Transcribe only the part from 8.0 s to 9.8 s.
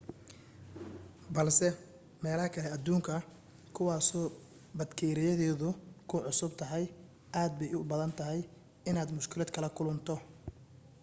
tahay inaad mushkilad kala